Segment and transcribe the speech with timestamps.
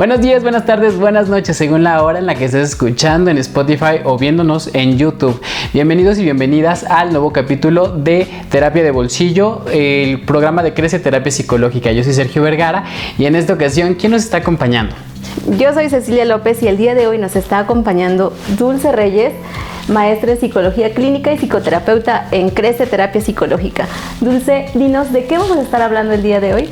[0.00, 3.36] Buenos días, buenas tardes, buenas noches, según la hora en la que estés escuchando en
[3.36, 5.38] Spotify o viéndonos en YouTube.
[5.74, 11.30] Bienvenidos y bienvenidas al nuevo capítulo de Terapia de Bolsillo, el programa de Crece Terapia
[11.30, 11.92] Psicológica.
[11.92, 12.84] Yo soy Sergio Vergara
[13.18, 14.96] y en esta ocasión, ¿quién nos está acompañando?
[15.58, 19.34] Yo soy Cecilia López y el día de hoy nos está acompañando Dulce Reyes,
[19.88, 23.86] maestra de Psicología Clínica y psicoterapeuta en Crece Terapia Psicológica.
[24.22, 26.70] Dulce, dinos, ¿de qué vamos a estar hablando el día de hoy?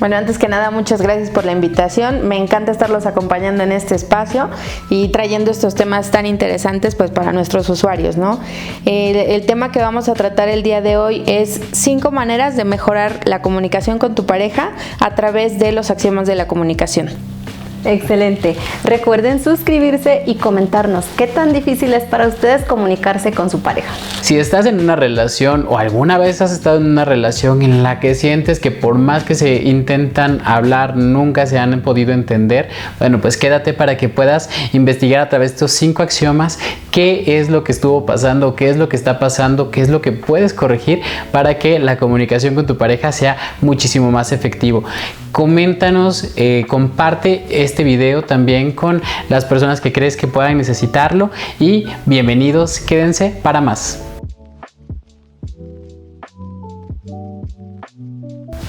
[0.00, 2.28] Bueno, antes que nada, muchas gracias por la invitación.
[2.28, 4.48] Me encanta estarlos acompañando en este espacio
[4.90, 8.38] y trayendo estos temas tan interesantes pues para nuestros usuarios, ¿no?
[8.84, 12.64] El, el tema que vamos a tratar el día de hoy es cinco maneras de
[12.64, 14.70] mejorar la comunicación con tu pareja
[15.00, 17.37] a través de los axiomas de la comunicación.
[17.84, 18.56] Excelente.
[18.84, 23.92] Recuerden suscribirse y comentarnos qué tan difícil es para ustedes comunicarse con su pareja.
[24.20, 28.00] Si estás en una relación o alguna vez has estado en una relación en la
[28.00, 32.68] que sientes que por más que se intentan hablar nunca se han podido entender,
[32.98, 36.58] bueno, pues quédate para que puedas investigar a través de estos cinco axiomas
[36.90, 40.00] qué es lo que estuvo pasando, qué es lo que está pasando, qué es lo
[40.00, 44.84] que puedes corregir para que la comunicación con tu pareja sea muchísimo más efectivo.
[45.32, 51.86] Coméntanos, eh, comparte este video también con las personas que crees que puedan necesitarlo y
[52.06, 54.02] bienvenidos, quédense para más.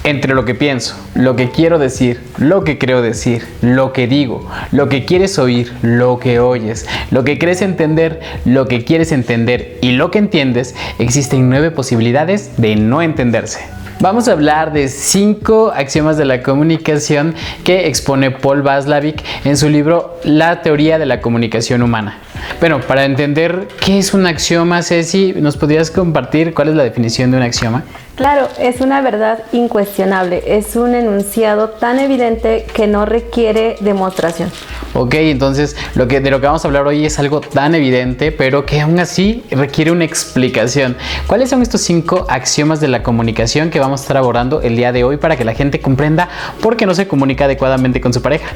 [0.02, 4.48] Entre lo que pienso, lo que quiero decir, lo que creo decir, lo que digo,
[4.72, 9.78] lo que quieres oír, lo que oyes, lo que crees entender, lo que quieres entender
[9.82, 13.60] y lo que entiendes, existen nueve posibilidades de no entenderse.
[14.02, 17.34] Vamos a hablar de cinco axiomas de la comunicación
[17.64, 22.18] que expone Paul Vaslavic en su libro La teoría de la comunicación humana.
[22.60, 27.30] Bueno, para entender qué es un axioma, Ceci, ¿nos podrías compartir cuál es la definición
[27.30, 27.84] de un axioma?
[28.20, 34.52] Claro, es una verdad incuestionable, es un enunciado tan evidente que no requiere demostración.
[34.92, 38.30] Ok, entonces lo que, de lo que vamos a hablar hoy es algo tan evidente,
[38.30, 40.98] pero que aún así requiere una explicación.
[41.26, 44.92] ¿Cuáles son estos cinco axiomas de la comunicación que vamos a estar abordando el día
[44.92, 46.28] de hoy para que la gente comprenda
[46.60, 48.48] por qué no se comunica adecuadamente con su pareja?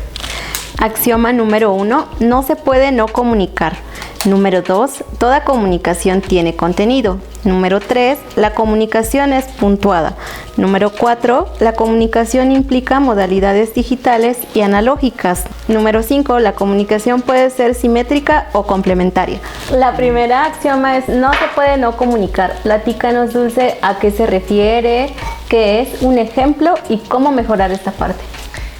[0.78, 3.76] Axioma número uno, no se puede no comunicar.
[4.24, 5.04] Número 2.
[5.18, 7.18] Toda comunicación tiene contenido.
[7.44, 8.18] Número 3.
[8.36, 10.14] La comunicación es puntuada.
[10.56, 11.48] Número 4.
[11.60, 15.44] La comunicación implica modalidades digitales y analógicas.
[15.68, 16.38] Número 5.
[16.38, 19.40] La comunicación puede ser simétrica o complementaria.
[19.70, 22.56] La primera axioma es no se puede no comunicar.
[22.62, 25.12] Platícanos, Dulce, a qué se refiere,
[25.50, 28.24] qué es un ejemplo y cómo mejorar esta parte.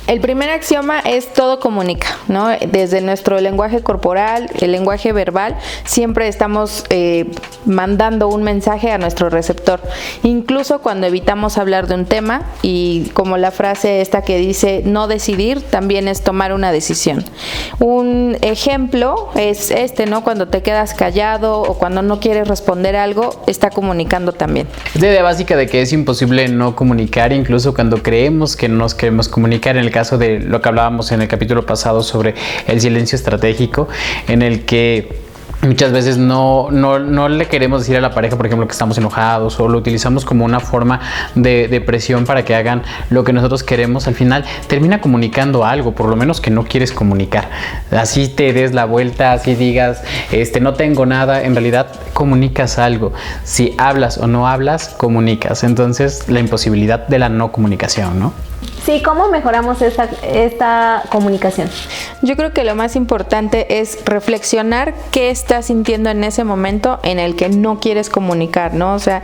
[0.06, 2.48] El primer axioma es todo comunica, ¿no?
[2.70, 5.56] Desde nuestro lenguaje corporal, el lenguaje verbal,
[5.86, 7.30] siempre estamos eh,
[7.64, 9.80] mandando un mensaje a nuestro receptor.
[10.22, 15.08] Incluso cuando evitamos hablar de un tema y como la frase esta que dice no
[15.08, 17.24] decidir, también es tomar una decisión.
[17.78, 20.22] Un ejemplo es este, ¿no?
[20.22, 24.68] Cuando te quedas callado o cuando no quieres responder algo, está comunicando también.
[24.94, 28.76] Es la idea básica de que es imposible no comunicar, incluso cuando creemos que no
[28.76, 29.78] nos queremos comunicar.
[29.78, 32.34] En caso de lo que hablábamos en el capítulo pasado sobre
[32.66, 33.88] el silencio estratégico,
[34.26, 35.22] en el que
[35.62, 38.98] muchas veces no, no, no, le queremos decir a la pareja, por ejemplo, que estamos
[38.98, 41.00] enojados o lo utilizamos como una forma
[41.36, 45.92] de, de, presión para que hagan lo que nosotros queremos, al final termina comunicando algo,
[45.92, 47.48] por lo menos que no quieres comunicar.
[47.92, 50.02] Así te des la vuelta, así digas,
[50.32, 53.12] este, no tengo nada, en realidad comunicas algo.
[53.44, 55.62] Si hablas o no hablas, comunicas.
[55.62, 58.43] Entonces, la imposibilidad de la no comunicación, ¿no?
[58.84, 61.70] Sí, ¿cómo mejoramos esta, esta comunicación?
[62.20, 67.18] Yo creo que lo más importante es reflexionar qué estás sintiendo en ese momento en
[67.18, 68.92] el que no quieres comunicar, ¿no?
[68.92, 69.22] O sea,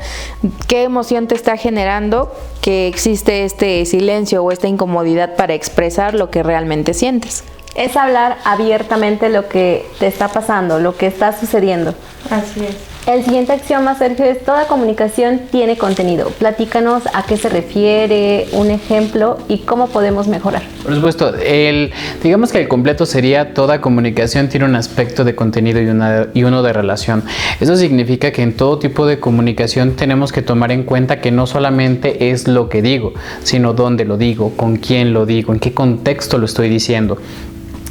[0.66, 6.30] qué emoción te está generando que existe este silencio o esta incomodidad para expresar lo
[6.30, 7.44] que realmente sientes.
[7.74, 11.94] Es hablar abiertamente lo que te está pasando, lo que está sucediendo.
[12.30, 12.89] Así es.
[13.06, 16.28] El siguiente axioma, Sergio, es toda comunicación tiene contenido.
[16.38, 20.62] Platícanos a qué se refiere, un ejemplo y cómo podemos mejorar.
[20.82, 25.80] Por supuesto, el, digamos que el completo sería toda comunicación tiene un aspecto de contenido
[25.80, 27.24] y, una, y uno de relación.
[27.58, 31.46] Eso significa que en todo tipo de comunicación tenemos que tomar en cuenta que no
[31.46, 35.72] solamente es lo que digo, sino dónde lo digo, con quién lo digo, en qué
[35.72, 37.16] contexto lo estoy diciendo.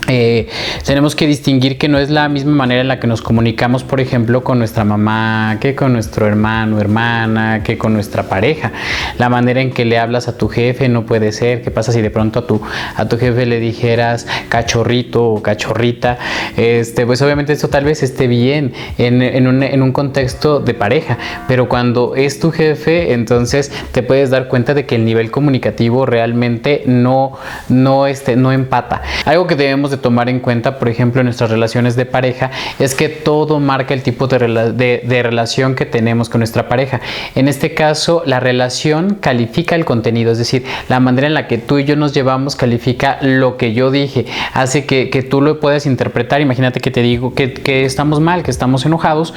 [0.09, 0.47] Eh,
[0.85, 4.01] tenemos que distinguir que no es la misma manera en la que nos comunicamos, por
[4.01, 8.71] ejemplo, con nuestra mamá, que con nuestro hermano, hermana, que con nuestra pareja.
[9.19, 11.61] La manera en que le hablas a tu jefe no puede ser.
[11.61, 12.59] ¿Qué pasa si de pronto a tu,
[12.95, 16.17] a tu jefe le dijeras cachorrito o cachorrita?
[16.57, 20.73] Este, pues obviamente esto tal vez esté bien en, en, un, en un contexto de
[20.73, 25.29] pareja, pero cuando es tu jefe, entonces te puedes dar cuenta de que el nivel
[25.29, 27.33] comunicativo realmente no,
[27.67, 29.03] no, este, no empata.
[29.25, 32.95] Algo que debemos de tomar en cuenta, por ejemplo, en nuestras relaciones de pareja, es
[32.95, 37.01] que todo marca el tipo de, de, relación que tenemos con nuestra pareja.
[37.35, 41.57] En este caso, la relación califica el contenido, es decir, la manera en la que
[41.57, 45.85] tú y yo nos llevamos califica lo que yo dije, hace que, tú lo puedas
[45.85, 46.41] interpretar.
[46.41, 49.33] Imagínate que te digo que estamos mal, que estamos enojados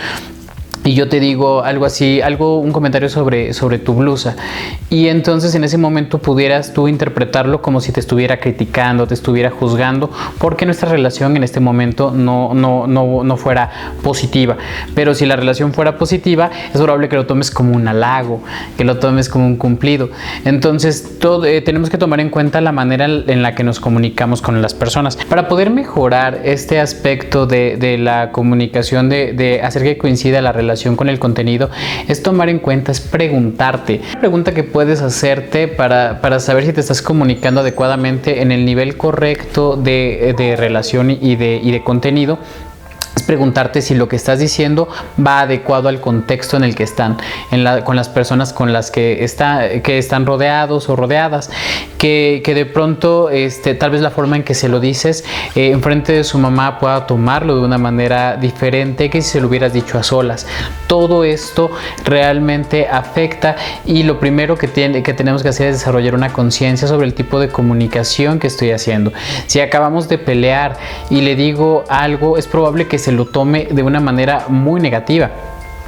[0.84, 4.36] y yo te digo algo así, algo, un comentario sobre, sobre tu blusa.
[4.90, 9.50] Y entonces en ese momento pudieras tú interpretarlo como si te estuviera criticando, te estuviera
[9.50, 13.70] juzgando, porque nuestra relación en este momento no, no, no, no fuera
[14.02, 14.56] positiva.
[14.94, 18.42] Pero si la relación fuera positiva, es probable que lo tomes como un halago,
[18.76, 20.10] que lo tomes como un cumplido.
[20.44, 24.42] Entonces todo, eh, tenemos que tomar en cuenta la manera en la que nos comunicamos
[24.42, 25.16] con las personas.
[25.16, 30.50] Para poder mejorar este aspecto de, de la comunicación, de, de hacer que coincida la
[30.50, 31.70] relación, con el contenido
[32.08, 34.00] es tomar en cuenta, es preguntarte.
[34.10, 38.64] Una pregunta que puedes hacerte para, para saber si te estás comunicando adecuadamente en el
[38.64, 42.38] nivel correcto de, de relación y de, y de contenido
[43.22, 44.88] preguntarte si lo que estás diciendo
[45.24, 47.16] va adecuado al contexto en el que están,
[47.84, 51.50] con las personas con las que, está, que están rodeados o rodeadas,
[51.98, 55.24] que, de pronto este, tal vez la forma en que se lo dices
[55.54, 59.48] eh, enfrente de su mamá pueda tomarlo de una manera diferente que si se lo
[59.48, 60.46] hubieras dicho a solas.
[60.88, 61.70] Todo esto
[62.04, 66.88] realmente afecta y lo primero que, tiene, que tenemos que hacer es desarrollar una conciencia
[66.88, 69.12] sobre el tipo de comunicación que estoy haciendo.
[69.46, 70.76] Si acabamos de pelear
[71.08, 75.30] y le digo algo, es probable que se lo tome de una manera muy negativa.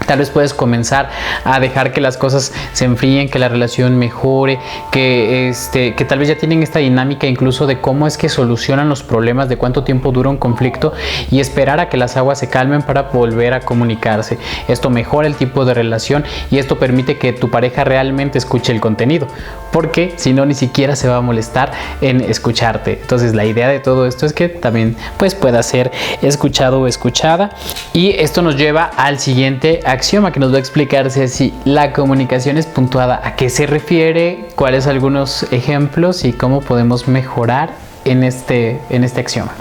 [0.07, 1.11] Tal vez puedes comenzar
[1.45, 4.59] a dejar que las cosas se enfríen, que la relación mejore,
[4.91, 8.89] que, este, que tal vez ya tienen esta dinámica incluso de cómo es que solucionan
[8.89, 10.93] los problemas, de cuánto tiempo dura un conflicto
[11.31, 14.39] y esperar a que las aguas se calmen para volver a comunicarse.
[14.69, 18.81] Esto mejora el tipo de relación y esto permite que tu pareja realmente escuche el
[18.81, 19.27] contenido,
[19.73, 22.99] porque si no ni siquiera se va a molestar en escucharte.
[23.01, 25.91] Entonces la idea de todo esto es que también pues pueda ser
[26.23, 27.51] escuchado o escuchada
[27.93, 32.59] y esto nos lleva al siguiente axioma que nos va a explicar si la comunicación
[32.59, 37.71] es puntuada, a qué se refiere, cuáles algunos ejemplos y cómo podemos mejorar
[38.05, 39.53] en este, en este axioma.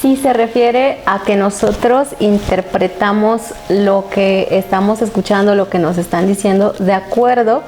[0.00, 6.26] Sí, se refiere a que nosotros interpretamos lo que estamos escuchando, lo que nos están
[6.26, 7.62] diciendo, de acuerdo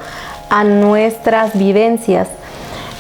[0.49, 2.29] a nuestras vivencias.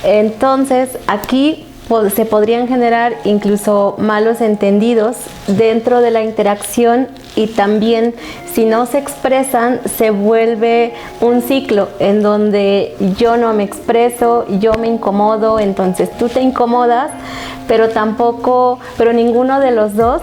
[0.04, 1.66] Entonces, aquí
[2.14, 8.14] se podrían generar incluso malos entendidos dentro de la interacción y también
[8.52, 14.74] si no se expresan se vuelve un ciclo en donde yo no me expreso, yo
[14.74, 17.10] me incomodo, entonces tú te incomodas,
[17.68, 20.22] pero tampoco, pero ninguno de los dos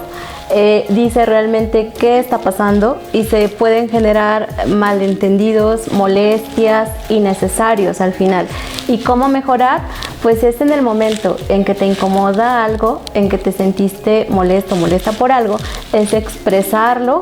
[0.51, 8.47] eh, dice realmente qué está pasando y se pueden generar malentendidos, molestias innecesarios al final.
[8.87, 9.81] ¿Y cómo mejorar?
[10.23, 14.75] Pues es en el momento en que te incomoda algo, en que te sentiste molesto,
[14.75, 15.57] molesta por algo,
[15.93, 17.21] es expresarlo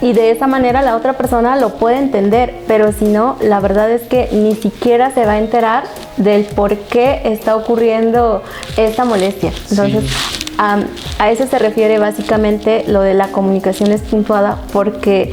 [0.00, 3.90] y de esa manera la otra persona lo puede entender, pero si no, la verdad
[3.90, 5.84] es que ni siquiera se va a enterar
[6.16, 8.42] del por qué está ocurriendo
[8.76, 9.52] esta molestia.
[9.70, 10.04] Entonces,
[10.58, 15.32] a eso se refiere básicamente lo de la comunicación es puntuada porque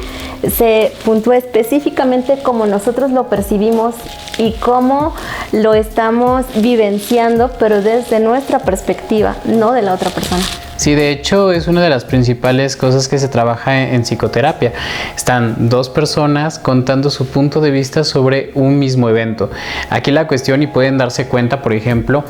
[0.55, 3.95] se puntúa específicamente como nosotros lo percibimos
[4.37, 5.13] y cómo
[5.51, 10.43] lo estamos vivenciando, pero desde nuestra perspectiva, no de la otra persona.
[10.77, 14.73] Sí, de hecho es una de las principales cosas que se trabaja en, psicoterapia.
[15.15, 19.49] Están dos personas contando su punto de vista sobre un mismo evento.
[19.89, 22.25] Aquí la cuestión y pueden darse cuenta, por ejemplo,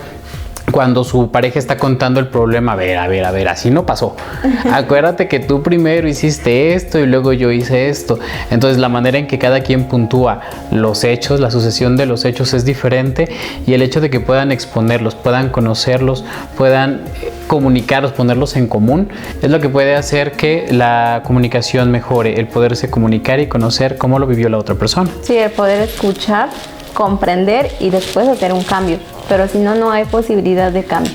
[0.71, 3.85] cuando su pareja está contando el problema, a ver, a ver, a ver, así no
[3.85, 4.15] pasó.
[4.71, 8.19] Acuérdate que tú primero hiciste esto y luego yo hice esto.
[8.49, 10.41] Entonces la manera en que cada quien puntúa
[10.71, 13.29] los hechos, la sucesión de los hechos es diferente
[13.67, 16.25] y el hecho de que puedan exponerlos, puedan conocerlos,
[16.57, 19.09] puedan eh, comunicarlos, ponerlos en común,
[19.41, 24.19] es lo que puede hacer que la comunicación mejore, el poderse comunicar y conocer cómo
[24.19, 25.09] lo vivió la otra persona.
[25.21, 26.49] Sí, el poder escuchar,
[26.93, 31.13] comprender y después hacer un cambio pero si no, no hay posibilidad de cambio.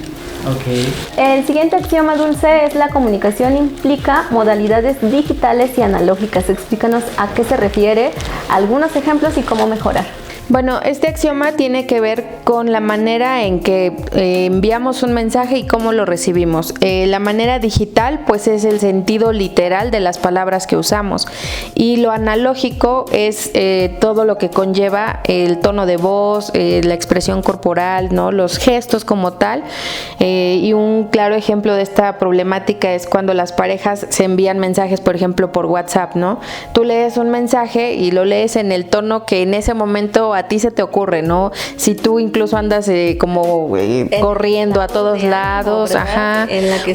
[0.58, 0.92] Okay.
[1.18, 6.48] El siguiente axioma dulce es la comunicación implica modalidades digitales y analógicas.
[6.48, 8.12] Explícanos a qué se refiere,
[8.48, 10.19] algunos ejemplos y cómo mejorar.
[10.50, 15.58] Bueno, este axioma tiene que ver con la manera en que eh, enviamos un mensaje
[15.58, 16.74] y cómo lo recibimos.
[16.80, 21.28] Eh, la manera digital, pues es el sentido literal de las palabras que usamos.
[21.76, 27.42] Y lo analógico es eh, todo lo que conlleva el tono de voz, la expresión
[27.42, 28.32] corporal, ¿no?
[28.32, 29.62] los gestos como tal.
[30.18, 35.14] y un claro ejemplo de esta problemática es cuando las parejas se envían mensajes, por
[35.14, 36.40] ejemplo, por WhatsApp, ¿no?
[36.72, 40.48] Tú lees un mensaje y lo lees en el tono que en ese momento a
[40.48, 41.52] ti se te ocurre, ¿no?
[41.76, 46.48] Si tú incluso andas eh, como eh, corriendo a todos lados, ajá,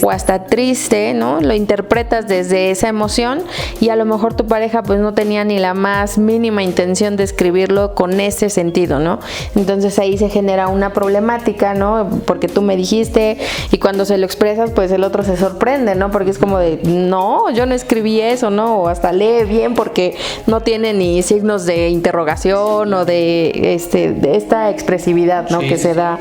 [0.03, 1.41] o hasta triste, ¿no?
[1.41, 3.43] Lo interpretas desde esa emoción
[3.79, 7.23] y a lo mejor tu pareja pues no tenía ni la más mínima intención de
[7.23, 9.19] escribirlo con ese sentido, ¿no?
[9.55, 12.09] Entonces ahí se genera una problemática, ¿no?
[12.25, 13.37] Porque tú me dijiste
[13.71, 16.11] y cuando se lo expresas pues el otro se sorprende, ¿no?
[16.11, 18.77] Porque es como de, no, yo no escribí eso, ¿no?
[18.77, 20.15] O hasta lee bien porque
[20.47, 25.59] no tiene ni signos de interrogación o de, este, de esta expresividad ¿no?
[25.59, 26.19] que se da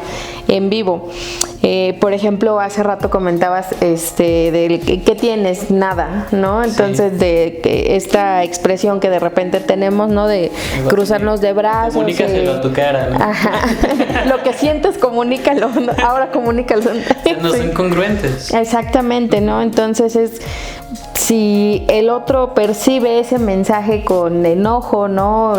[0.49, 1.11] en vivo.
[1.62, 6.62] Eh, por ejemplo, hace rato comentabas este, de que, tienes nada, ¿no?
[6.62, 7.61] Entonces, de
[7.97, 10.26] esta expresión que de repente tenemos, ¿no?
[10.28, 10.52] De
[10.88, 11.94] cruzarnos de brazos.
[11.94, 13.62] Comunícaselo a tu cara, Ajá.
[14.28, 15.71] Lo que sientes, comunícalo.
[16.02, 16.83] Ahora comunícalo.
[17.42, 18.52] no son congruentes.
[18.52, 19.62] Exactamente, ¿no?
[19.62, 20.42] Entonces es
[21.14, 25.54] si el otro percibe ese mensaje con enojo, ¿no?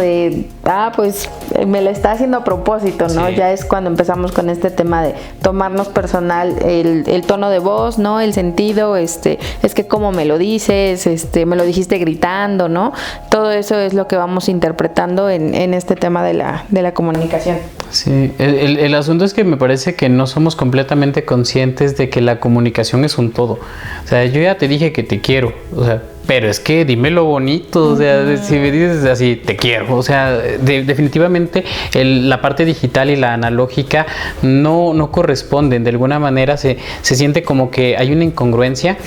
[0.65, 1.29] Ah, pues
[1.65, 3.29] me lo está haciendo a propósito, ¿no?
[3.29, 8.19] Ya es cuando empezamos con este tema de tomarnos personal el, tono de voz, ¿no?
[8.19, 12.93] El sentido, este, es que cómo me lo dices, este, me lo dijiste gritando, ¿no?
[13.29, 16.93] Todo eso es lo que vamos interpretando en, en este tema de la, de la
[16.93, 17.57] comunicación.
[17.91, 22.21] Sí, el, el, asunto es que me parece que no somos completamente conscientes de que
[22.21, 23.59] la comunicación es un todo.
[24.03, 27.11] O sea, yo ya te dije que te quiero, o sea, pero es que dime
[27.11, 31.63] lo bonito, o sea, si me dices así, te quiero, o sea, definitivamente
[31.93, 34.05] la parte digital y la analógica
[34.41, 38.97] no, no corresponden, de alguna manera se, se siente como que hay una incongruencia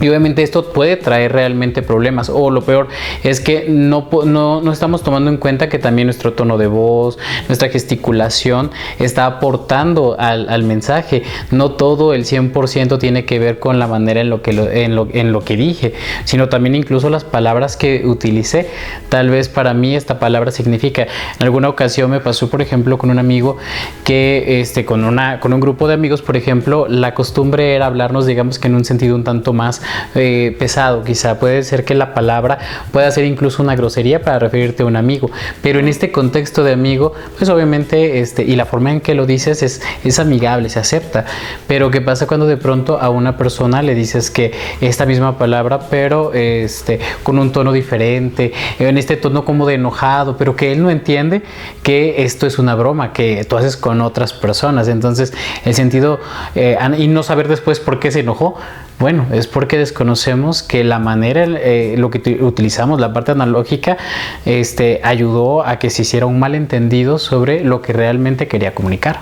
[0.00, 2.28] y obviamente esto puede traer realmente problemas.
[2.28, 2.88] O lo peor
[3.22, 7.18] es que no, no, estamos tomando en cuenta que también nuestro tono de voz,
[7.48, 11.22] nuestra gesticulación está aportando al, mensaje.
[11.50, 15.08] No todo el 100% tiene que ver con la manera en lo, que en, lo,
[15.12, 15.94] en lo que dije,
[16.24, 18.68] sino también incluso las palabras que utilicé.
[19.08, 21.02] Tal vez para mí esta palabra significa.
[21.02, 23.56] En alguna ocasión me pasó, por ejemplo, con un amigo
[24.04, 28.26] que este, con, una, con un grupo de amigos, por ejemplo, la costumbre era hablarnos,
[28.26, 29.81] digamos que en un sentido un tanto más
[30.14, 32.58] eh, pesado, quizá puede ser que la palabra
[32.92, 35.30] pueda ser incluso una grosería para referirte a un amigo,
[35.62, 39.26] pero en este contexto de amigo, pues obviamente, este, y la forma en que lo
[39.26, 41.24] dices es, es amigable, se acepta,
[41.66, 45.80] pero ¿qué pasa cuando de pronto a una persona le dices que esta misma palabra,
[45.90, 50.82] pero este, con un tono diferente, en este tono como de enojado, pero que él
[50.82, 51.42] no entiende
[51.82, 55.32] que esto es una broma que tú haces con otras personas, entonces
[55.64, 56.20] el sentido,
[56.54, 58.56] eh, y no saber después por qué se enojó,
[59.02, 63.98] bueno, es porque desconocemos que la manera, eh, lo que utilizamos, la parte analógica,
[64.46, 69.20] este, ayudó a que se hiciera un malentendido sobre lo que realmente quería comunicar.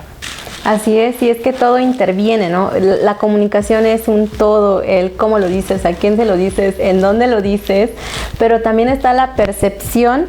[0.64, 2.70] Así es, y es que todo interviene, ¿no?
[2.78, 7.00] La comunicación es un todo, el cómo lo dices, a quién se lo dices, en
[7.00, 7.88] dónde lo dices,
[8.38, 10.26] pero también está la percepción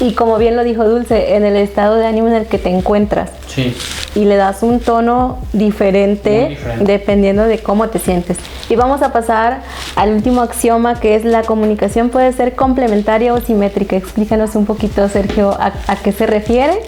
[0.00, 2.70] y como bien lo dijo Dulce, en el estado de ánimo en el que te
[2.70, 3.30] encuentras.
[3.46, 3.76] Sí.
[4.14, 8.38] Y le das un tono diferente, dependiendo de cómo te sientes.
[8.68, 9.62] Y vamos a pasar
[9.96, 13.96] al último axioma que es la comunicación puede ser complementaria o simétrica.
[13.96, 16.80] Explícanos un poquito, Sergio, a, qué se refiere,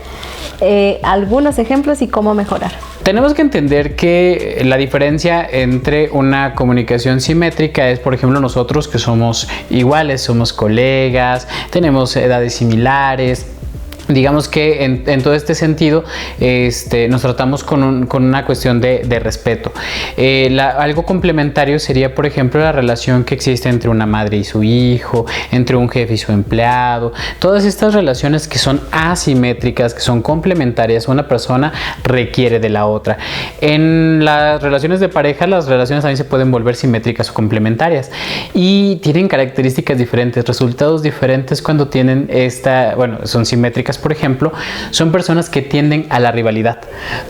[0.60, 2.72] eh, algunos ejemplos y cómo mejorar.
[3.02, 9.00] Tenemos que entender que la diferencia entre una comunicación simétrica es, por ejemplo, nosotros que
[9.00, 13.46] somos iguales, somos colegas, tenemos edades similares,
[14.08, 16.04] digamos que en, todo este sentido
[16.40, 19.72] este, nos tratamos con, una cuestión de, respeto.
[20.16, 24.62] Eh, algo complementario sería, por ejemplo, la relación que existe entre una madre y su
[24.62, 30.22] hijo, entre un jefe y su empleado, todas estas relaciones que son asimétricas, que son
[30.22, 33.18] complementarias, una persona requiere de la otra.
[33.60, 38.10] En las relaciones de pareja, las relaciones también se pueden volver simétricas o complementarias
[38.54, 44.52] y tienen características diferentes, resultados diferentes cuando tienen esta, bueno, son simétricas por ejemplo,
[44.90, 46.80] son personas que tienden a la rivalidad.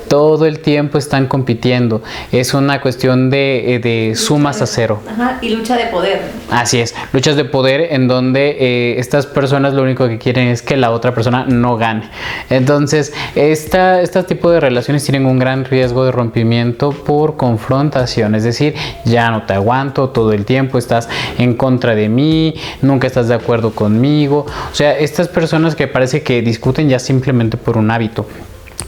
[0.09, 2.03] Todo el tiempo están compitiendo.
[2.31, 5.01] Es una cuestión de, eh, sumas a cero.
[5.41, 6.21] y lucha de poder.
[6.51, 10.63] Así es, luchas de poder en donde eh, estas personas lo único que quieren es
[10.63, 12.11] que la otra persona no gane.
[12.51, 18.35] Entonces, esta, este tipo de relaciones tienen un gran riesgo de rompimiento por confrontación.
[18.35, 23.07] Es decir, ya no te aguanto, todo el tiempo estás en contra de mí, nunca
[23.07, 24.47] estás de acuerdo conmigo.
[24.71, 28.27] O sea, estas personas que parece que discuten ya simplemente por un hábito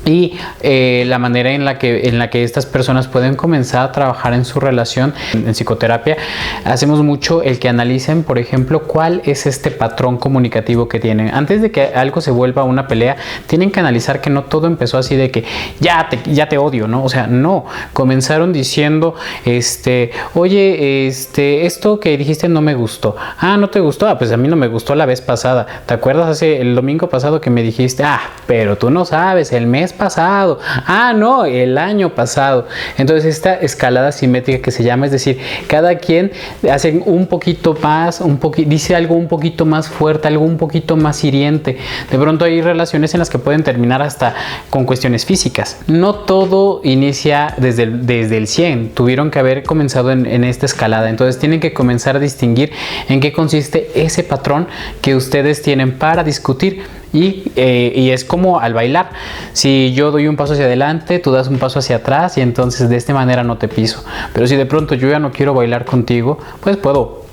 [0.04, 3.92] y eh, la manera en la, que, en la que estas personas pueden comenzar a
[3.92, 6.16] trabajar en su relación en, psicoterapia,
[6.64, 11.32] hacemos mucho el que analicen, por ejemplo, cuál es este patrón comunicativo que tienen.
[11.32, 14.98] Antes de que algo se vuelva una pelea, tienen que analizar que no todo empezó
[14.98, 15.44] así de que
[15.80, 17.04] ya te, ya te odio, ¿no?
[17.04, 23.16] O sea, no, comenzaron diciendo, este, oye, este, esto que dijiste no me gustó.
[23.38, 25.66] Ah, no te gustó, ah, pues a mí no me gustó la vez pasada.
[25.86, 29.66] ¿Te acuerdas hace el domingo pasado que me dijiste, ah, pero tú no sabes, el
[29.66, 32.66] mes pasado, ah, no, el año pasado.
[32.98, 36.32] Entonces esta escalada simétrica que se llama, es decir, cada quien
[36.70, 41.24] hace un poquito más, un dice algo un poquito más fuerte, algo un poquito más
[41.24, 41.78] hiriente.
[42.10, 44.34] De pronto hay relaciones en las que pueden terminar hasta
[44.70, 45.78] con cuestiones físicas.
[45.86, 50.66] No todo inicia desde el, desde el 100, tuvieron que haber comenzado en, en esta
[50.66, 51.08] escalada.
[51.10, 52.72] Entonces tienen que comenzar a distinguir
[53.08, 54.68] en qué consiste ese patrón
[55.00, 56.82] que ustedes tienen para discutir
[57.14, 59.10] eh, y, es como al bailar.
[59.52, 62.88] Si yo doy un paso hacia adelante, tú das un paso hacia atrás y entonces
[62.88, 64.04] de esta manera no te piso.
[64.32, 67.23] Pero si de pronto yo ya no quiero bailar contigo, pues puedo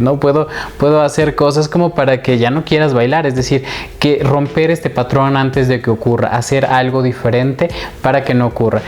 [0.00, 0.20] ¿no?
[0.20, 3.64] Puedo, puedo hacer cosas como para que ya no quieras bailar, es decir,
[3.98, 7.68] que romper este patrón antes de que ocurra, hacer algo diferente
[8.02, 8.82] para que no ocurra.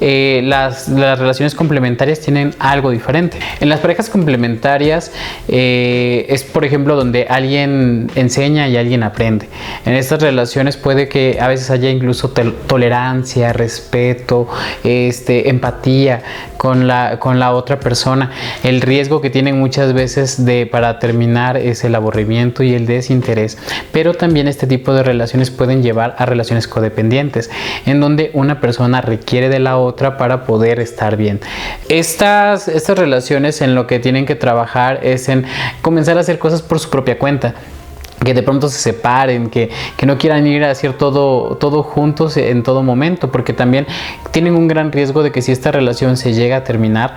[0.00, 3.38] Eh, las, relaciones complementarias tienen algo diferente.
[3.60, 5.12] En las parejas complementarias
[5.48, 9.48] eh, es, por ejemplo, donde alguien enseña y alguien aprende.
[9.84, 14.48] En estas relaciones puede que a veces haya incluso tolerancia, respeto,
[14.84, 16.22] este, empatía
[16.56, 18.30] con la, con la otra persona.
[18.62, 23.58] El riesgo que tienen muchas veces de para terminar es el aburrimiento y el desinterés,
[23.92, 27.50] pero también este tipo de relaciones pueden llevar a relaciones codependientes,
[27.86, 31.40] en donde una persona requiere de la otra para poder estar bien.
[31.88, 35.44] Estas, estas relaciones en lo que tienen que trabajar es en
[35.80, 37.54] comenzar a hacer cosas por su propia cuenta
[38.24, 42.36] que de pronto se separen, que, que, no quieran ir a hacer todo, todo juntos
[42.36, 43.86] en todo momento, porque también
[44.30, 47.16] tienen un gran riesgo de que si esta relación se llega a terminar,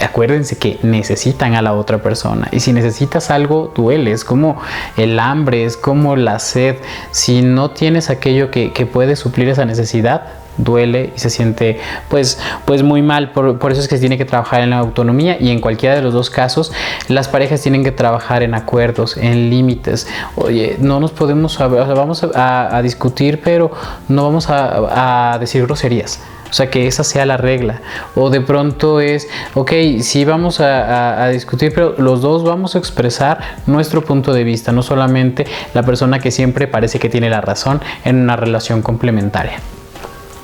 [0.00, 4.60] acuérdense que necesitan a la otra persona y si necesitas algo duele, es como
[4.96, 6.76] el hambre, es como la sed,
[7.10, 10.24] si no tienes aquello que, puede suplir esa necesidad,
[10.58, 13.30] duele y se siente pues, pues muy mal.
[13.30, 16.02] Por, eso es que se tiene que trabajar en la autonomía y en cualquiera de
[16.02, 16.72] los dos casos
[17.08, 20.08] las parejas tienen que trabajar en acuerdos, en límites.
[20.34, 23.70] Oye, no nos podemos, vamos a, discutir pero
[24.08, 26.20] no vamos a decir groserías.
[26.52, 27.80] O sea, que esa sea la regla.
[28.14, 33.40] O de pronto es, ok, sí vamos a, discutir, pero los dos vamos a expresar
[33.66, 37.80] nuestro punto de vista, no solamente la persona que siempre parece que tiene la razón
[38.04, 39.60] en una relación complementaria.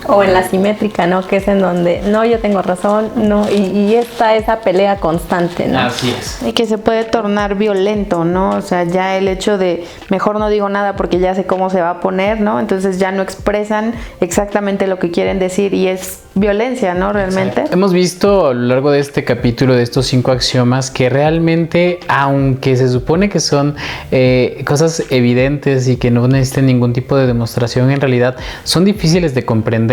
[0.06, 1.26] O en la simétrica, ¿no?
[1.26, 5.66] Que es en donde, no, yo tengo razón, no, y, y está esa pelea constante,
[5.66, 5.80] ¿no?
[5.80, 6.40] Así es.
[6.46, 8.50] Y que se puede tornar violento, ¿no?
[8.50, 11.80] O sea, ya el hecho de, mejor no digo nada porque ya sé cómo se
[11.80, 12.60] va a poner, ¿no?
[12.60, 17.12] Entonces ya no expresan exactamente lo que quieren decir y es violencia, ¿no?
[17.12, 17.64] Realmente.
[17.72, 22.76] Hemos visto a lo largo de este capítulo de estos cinco axiomas que realmente, aunque
[22.76, 23.74] se supone que son
[24.12, 29.34] eh, cosas evidentes y que no necesitan ningún tipo de demostración, en realidad son difíciles
[29.34, 29.87] de comprender.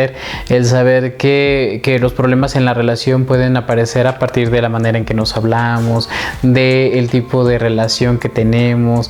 [0.50, 4.70] El saber que, que los problemas en la relación pueden aparecer a partir de la
[4.70, 6.10] manera en que nos hablamos,
[6.42, 9.10] del tipo de relación que tenemos.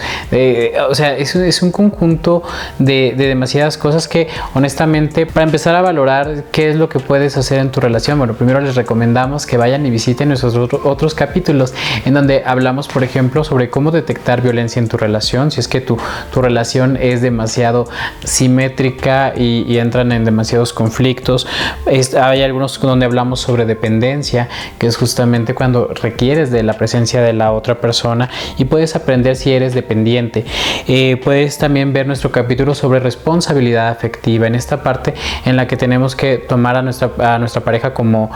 [0.90, 2.44] o sea, es, es un conjunto
[2.80, 7.26] de, de demasiadas cosas que honestamente, para empezar a valorar qué es lo que puede
[7.26, 8.18] hacer en tu relación?
[8.18, 11.74] Bueno, primero les recomendamos que vayan y visiten nuestros otros capítulos
[12.06, 15.82] en donde hablamos, por ejemplo, sobre cómo detectar violencia en tu relación, si es que
[15.82, 15.98] tu,
[16.32, 17.88] tu relación es demasiado
[18.24, 21.48] simétrica y, entran en demasiados conflictos.
[21.88, 27.34] hay algunos donde hablamos sobre dependencia, que es justamente cuando requieres de la presencia de
[27.34, 30.46] la otra persona y puedes aprender si eres dependiente.
[30.88, 35.78] Eh, puedes también ver nuestro capítulo sobre responsabilidad afectiva, en esta parte en la que
[35.78, 38.30] tenemos que tomar a nuestra a nuestra pareja como,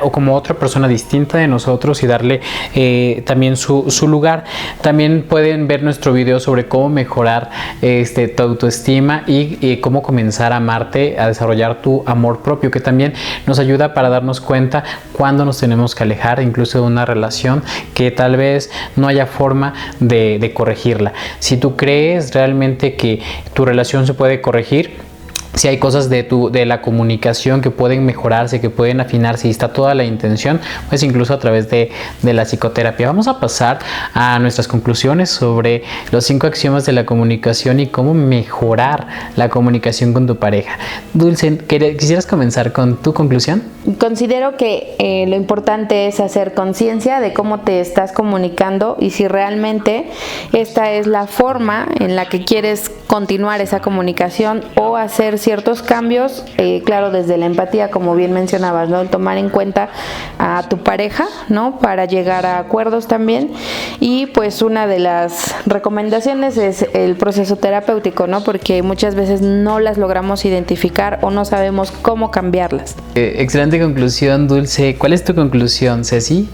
[0.00, 2.40] o como otra persona distinta de nosotros y darle
[2.74, 4.44] eh, también su, su, lugar.
[4.80, 10.56] También pueden ver nuestro video sobre cómo mejorar este, tu autoestima y, cómo comenzar a
[10.56, 13.14] amarte, a desarrollar tu amor propio, que también
[13.46, 17.62] nos ayuda para darnos cuenta cuándo nos tenemos que alejar incluso de una relación
[17.94, 21.12] que tal vez no haya forma de corregirla.
[21.38, 23.20] Si tú crees realmente que
[23.54, 25.11] tu relación se puede corregir,
[25.54, 29.50] si hay cosas de, tu, de la comunicación que pueden mejorarse, que pueden afinarse y
[29.50, 31.90] está toda la intención, pues incluso a través de,
[32.22, 33.06] de, la psicoterapia.
[33.06, 33.78] Vamos a pasar
[34.14, 40.12] a nuestras conclusiones sobre los cinco axiomas de la comunicación y cómo mejorar la comunicación
[40.12, 40.78] con tu pareja.
[41.12, 43.62] Dulce, ¿quisieras comenzar con tu conclusión?
[43.98, 49.26] Considero que eh, lo importante es hacer conciencia de cómo te estás comunicando y si
[49.28, 50.06] realmente
[50.52, 56.44] esta es la forma en la que quieres continuar esa comunicación o hacer ciertos cambios,
[56.56, 59.00] eh, claro, desde la empatía, como bien mencionabas, ¿no?
[59.00, 59.90] El tomar en cuenta
[60.38, 61.78] a tu pareja, ¿no?
[61.78, 63.52] Para llegar a acuerdos también.
[64.00, 68.44] Y pues una de las recomendaciones es el proceso terapéutico, ¿no?
[68.44, 72.96] Porque muchas veces no las logramos identificar o no sabemos cómo cambiarlas.
[73.14, 74.96] Eh, excelente conclusión, Dulce.
[74.96, 76.48] ¿Cuál es tu conclusión, Ceci?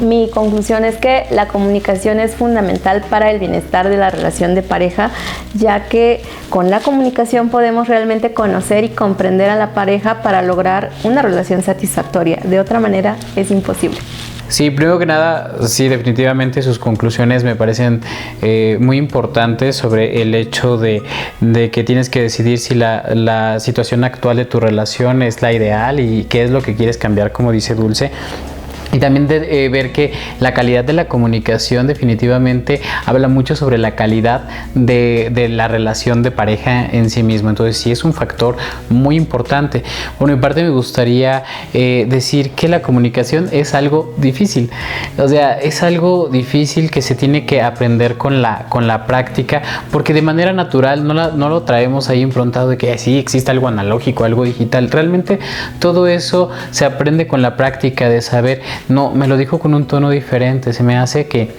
[0.00, 4.62] Mi conclusión es que la comunicación es fundamental para el bienestar de la relación de
[4.62, 5.10] pareja,
[5.54, 10.90] ya que con la comunicación podemos realmente conocer y comprender a la pareja para lograr
[11.04, 12.40] una relación satisfactoria.
[12.42, 13.98] De otra manera es imposible.
[14.48, 18.02] Sí, primero que nada, sí, definitivamente sus conclusiones me parecen
[18.42, 21.02] eh, muy importantes sobre el hecho de,
[21.72, 25.98] que tienes que decidir si la, la situación actual de tu relación es la ideal
[25.98, 28.10] y qué es lo que quieres cambiar, como dice Dulce.
[28.94, 33.76] Y también de, eh, ver que la calidad de la comunicación definitivamente habla mucho sobre
[33.76, 34.44] la calidad
[34.76, 37.48] de, la relación de pareja en sí mismo.
[37.48, 38.56] Entonces sí es un factor
[38.90, 39.82] muy importante.
[40.16, 44.70] Por mi parte me gustaría eh, decir que la comunicación es algo difícil.
[45.18, 49.62] O sea, es algo difícil que se tiene que aprender con la, con la práctica
[49.90, 53.66] porque de manera natural no, no lo traemos ahí improntado de que sí existe algo
[53.66, 54.88] analógico, algo digital.
[54.88, 55.40] Realmente
[55.80, 59.86] todo eso se aprende con la práctica de saber no, me lo dijo con un
[59.86, 60.72] tono diferente.
[60.72, 61.50] Se me hace que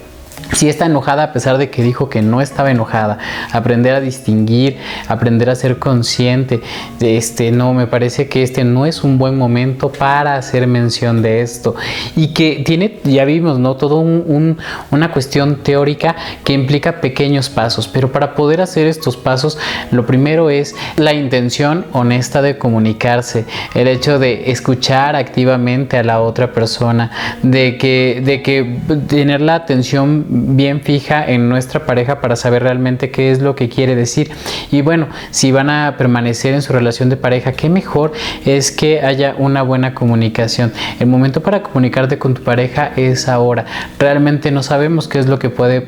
[0.54, 3.18] si está enojada a pesar de que dijo que no estaba enojada,
[3.52, 6.62] aprender a distinguir, aprender a ser consciente,
[7.02, 11.42] este no, me parece que este no es un buen momento para hacer mención de
[11.42, 11.76] esto.
[12.16, 13.76] Y que tiene, ya vimos, ¿no?
[13.76, 14.58] Todo un,
[14.92, 19.58] una cuestión teórica que implica pequeños pasos, pero para poder hacer estos pasos,
[19.92, 26.22] lo primero es la intención honesta de comunicarse, el hecho de escuchar activamente a la
[26.22, 32.36] otra persona, de que, de que tener la atención bien fija en nuestra pareja para
[32.36, 34.32] saber realmente qué es lo que quiere decir.
[34.72, 38.14] Y bueno, si van a permanecer en su relación de pareja, qué mejor
[38.46, 40.72] es que haya una buena comunicación.
[41.00, 43.66] El momento para comunicarte con tu pareja es ahora.
[44.00, 45.86] Realmente no sabemos qué es lo que puede,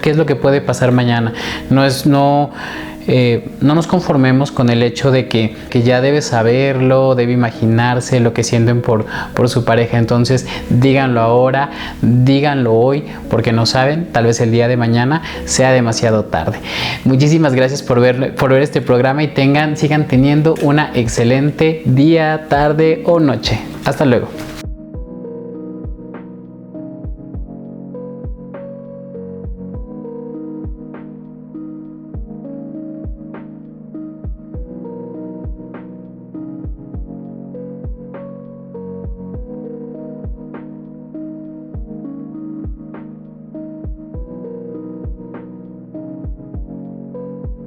[0.00, 1.32] qué es lo que puede pasar mañana.
[1.70, 2.50] No es no
[3.12, 8.32] eh, no nos conformemos con el hecho de que, ya debe saberlo, debe imaginarse lo
[8.32, 9.98] que sienten por, por su pareja.
[9.98, 11.70] Entonces díganlo ahora,
[12.02, 16.58] díganlo hoy, porque no saben, tal vez el día de mañana sea demasiado tarde.
[17.04, 22.46] Muchísimas gracias por ver, por ver este programa y tengan, sigan teniendo una excelente día,
[22.48, 23.58] tarde o noche.
[23.84, 24.28] Hasta luego.